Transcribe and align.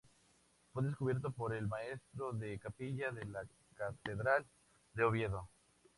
Fue 0.73 0.81
descubierto 0.83 1.29
por 1.29 1.53
el 1.53 1.67
maestro 1.67 2.33
de 2.33 2.57
capilla 2.57 3.11
de 3.11 3.23
la 3.25 3.45
Catedral 3.77 4.47
de 4.95 5.03
Oviedo. 5.03 5.47